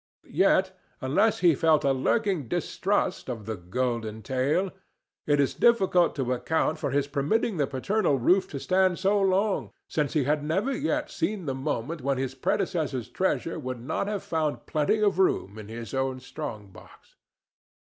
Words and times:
Yet, 0.27 0.75
unless 0.99 1.41
he 1.41 1.53
felt 1.53 1.83
a 1.83 1.93
lurking 1.93 2.47
distrust 2.47 3.29
of 3.29 3.45
the 3.45 3.55
golden 3.55 4.23
tale, 4.23 4.71
it 5.27 5.39
is 5.39 5.53
difficult 5.53 6.15
to 6.15 6.33
account 6.33 6.79
for 6.79 6.89
his 6.89 7.07
permitting 7.07 7.57
the 7.57 7.67
paternal 7.67 8.17
roof 8.17 8.47
to 8.49 8.59
stand 8.59 8.97
so 8.97 9.21
long, 9.21 9.71
since 9.87 10.13
he 10.13 10.23
had 10.23 10.43
never 10.43 10.75
yet 10.75 11.11
seen 11.11 11.45
the 11.45 11.53
moment 11.53 12.01
when 12.01 12.17
his 12.17 12.33
predecessor's 12.33 13.09
treasure 13.09 13.59
would 13.59 13.79
not 13.79 14.07
have 14.07 14.23
found 14.23 14.65
plenty 14.65 15.03
of 15.03 15.19
room 15.19 15.59
in 15.59 15.67
his 15.67 15.93
own 15.93 16.19
strong 16.19 16.71
box. 16.71 17.13